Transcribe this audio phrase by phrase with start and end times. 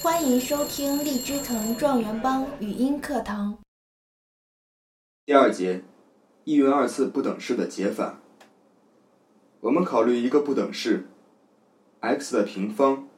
[0.00, 3.58] 欢迎收听荔枝藤状元帮语音课堂。
[5.26, 5.82] 第二节，
[6.44, 8.20] 一元二次不等式的解法。
[9.58, 11.08] 我们考虑一个不等式
[11.98, 13.08] ，x 的平方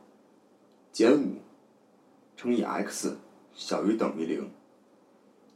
[0.90, 1.42] 减五
[2.34, 3.18] 乘以 x
[3.52, 4.50] 小于等于零。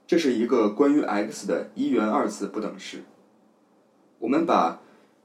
[0.06, 3.02] 这是一个关于 x 的一元二次不等式。
[4.18, 4.82] 我们把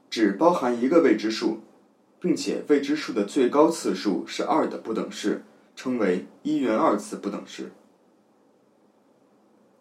[0.08, 1.58] 只包含一个未知数，
[2.18, 5.44] 并且未知数的最高次数是二的不等式
[5.82, 7.72] 称为一元二次不等式。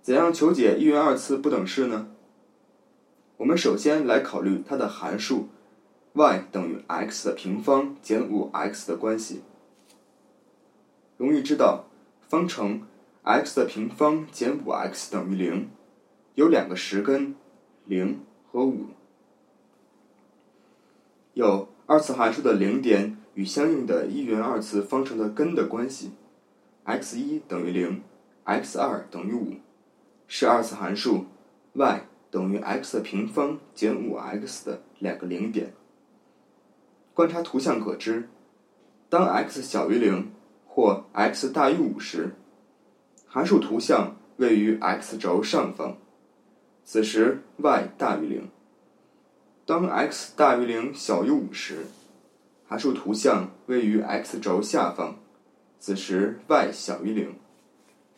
[0.02, 2.08] 怎样求解一元二次不等式呢？
[3.36, 5.50] 我们首先来考虑它的函数
[6.14, 9.42] y 等于 x 的平方减五 x 的关系。
[11.18, 11.88] 容易知道，
[12.30, 12.84] 方程
[13.24, 15.70] x 的平方减五 x 等于零，
[16.36, 17.36] 有两个实根，
[17.84, 18.86] 零和五。
[21.34, 26.12] 有二次函数的零点与相应的一元二次方程的根的关系
[26.84, 28.02] ，x 一等于零
[28.44, 29.56] ，x 二等于五，
[30.28, 31.26] 是二次函数
[31.74, 35.74] y 等于 x 的平方减五 x 的两个零点。
[37.14, 38.30] 观察图像可知，
[39.10, 40.32] 当 x 小于零
[40.66, 42.36] 或 x 大于五时，
[43.28, 45.98] 函数图像位于 x 轴上方，
[46.84, 48.50] 此时 y 大于零。
[49.66, 51.86] 当 x 大于零小于五时，
[52.70, 55.16] 函数图像位于 x 轴下方，
[55.80, 57.36] 此时 y 小于零，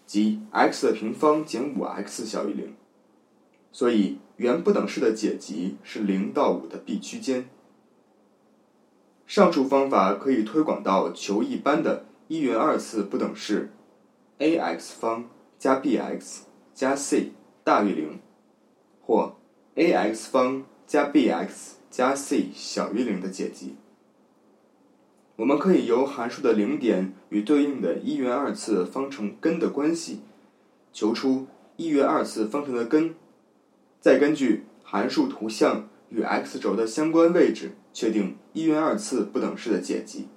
[0.05, 2.75] 即 x 的平方减五 x 小于零。
[3.71, 7.49] 所以原不等式的解集是零到五的 B 区间。
[9.25, 13.71] 上述方法可以推广到求一般的一元二次不等式
[14.38, 16.41] a_x 方加 b_x
[16.75, 17.31] 加 c
[17.63, 18.19] 大于零，
[19.02, 19.38] 或
[19.75, 20.65] a_x 方。
[20.88, 23.77] 加 b_x 加 c 小于零的解集，
[25.42, 30.20] 我们可以由函数的零点与对应的一元二次方程根的关系，
[30.94, 33.16] 求出一元二次方程的根，
[34.00, 40.27] 再根据函数图像与 x 轴的相关位置，确定一元二次不等式的解集。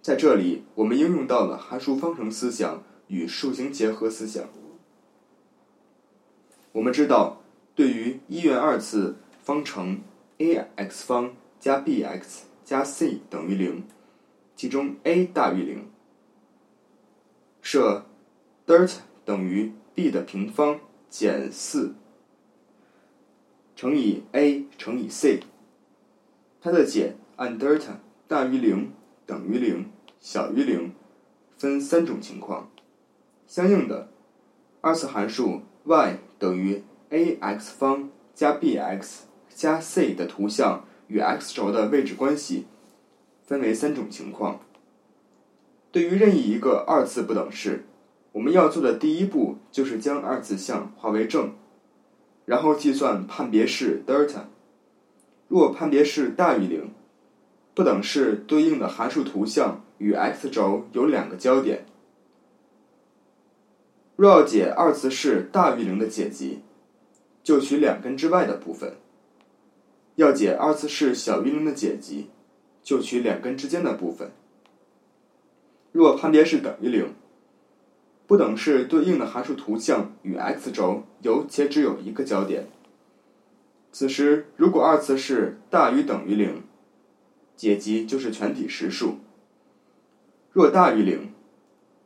[0.00, 4.44] 在这里，我们应用到了函数方程思想与数形结合思想。
[6.70, 7.42] 我们知道，
[7.74, 10.00] 对于一元二次方程
[10.38, 13.82] a_x 方加 b_x 加 c 等于零，
[14.56, 15.88] 其中 a 大于零，
[17.62, 18.04] 设
[18.66, 21.94] det 等于 b 的平方减四
[23.76, 25.40] 乘以 a 乘以 c，
[26.60, 27.80] 它的解按 det
[28.26, 28.92] 大于零、
[29.24, 30.92] 等于零、小于零
[31.56, 32.70] 分三种情况，
[33.46, 34.08] 相应的
[34.80, 39.26] 二次函数 y 等于 a_x 方加 b_x。
[39.48, 42.66] 加 c 的图像与 x 轴的位置关系
[43.46, 44.60] 分为三种情况。
[45.92, 47.86] 对于任意一个二次不等式，
[48.32, 51.54] 我们要做的第一步就是将二次项化为正，
[52.44, 54.28] 然后计算判别式 det。
[55.48, 56.90] 若判别式大于零，
[57.72, 61.86] 不等式对应的函数图像与 x 轴有两个交点。
[64.16, 66.62] 若要解二次式大于零的解集，
[67.44, 68.96] 就取两根之外的部分。
[70.16, 72.30] 要解二次式小于零的解集，
[72.86, 74.30] 就取两根之间的部分。
[75.90, 77.12] 若判别式等于零，
[78.28, 82.68] 不等式对应的函数图像与 x 轴有且只有一个交点。
[83.90, 86.62] 此时，如果二次式大于等于零，
[87.56, 89.16] 解集就是全体实数；
[90.52, 91.32] 若大于零，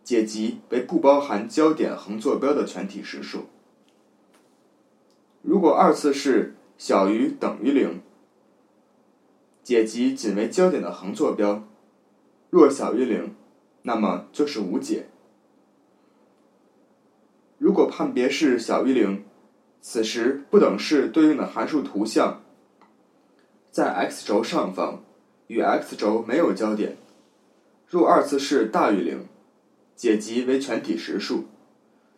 [0.02, 3.50] 解集为不包含交点横坐标的全体实数。
[5.42, 8.00] 如果二次式，小于等于零，
[9.70, 11.62] 解集仅为焦点的横坐标；
[12.50, 13.36] 若小于零，
[13.82, 15.06] 那么就是无解。
[17.56, 19.22] 如果判别式小于零，
[19.80, 22.42] 此时不等式对应的函数图像
[23.70, 25.04] 在 x 轴上方，
[25.46, 26.96] 与 x 轴没有交点。
[27.86, 29.28] 若二次式大于零，
[29.94, 31.44] 解集为全体实数；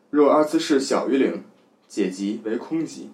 [0.08, 1.44] 若二次式小于零，
[1.86, 3.10] 解集为空集。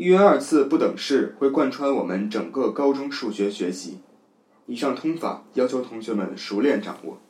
[0.00, 3.98] 一元二次不等式会贯穿我们整个高中数学学习。
[4.64, 7.20] 以上通法要求同学们熟练掌握。